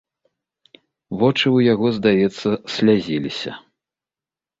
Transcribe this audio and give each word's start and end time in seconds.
Вочы 1.23 1.43
ў 1.51 1.59
яго, 1.73 1.87
здаецца, 1.97 2.49
слязіліся. 2.77 3.51